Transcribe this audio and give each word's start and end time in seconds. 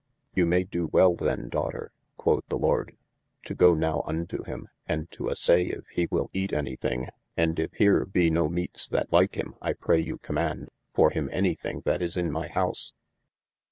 You 0.33 0.47
may 0.47 0.63
do 0.63 0.87
wel 0.87 1.13
then 1.13 1.47
daughter 1.47 1.91
(quod 2.17 2.41
the 2.49 2.57
Lord) 2.57 2.97
to 3.45 3.53
go 3.53 3.75
now 3.75 4.01
unto 4.07 4.41
him, 4.41 4.67
and 4.87 5.07
to 5.11 5.29
assay 5.29 5.65
if 5.65 5.85
he 5.89 6.07
will 6.09 6.31
eate 6.33 6.53
any 6.53 6.75
thing, 6.75 7.09
and 7.37 7.59
if 7.59 7.71
here 7.73 8.03
be 8.05 8.31
no 8.31 8.49
meates 8.49 8.89
that 8.89 9.13
like 9.13 9.35
him, 9.35 9.53
I 9.61 9.73
praye 9.73 10.03
you 10.03 10.17
commaunde 10.17 10.69
(for 10.95 11.11
him) 11.11 11.29
anye 11.31 11.55
thing 11.55 11.83
that 11.85 12.01
is 12.01 12.17
in 12.17 12.31
my 12.31 12.47
house. 12.47 12.93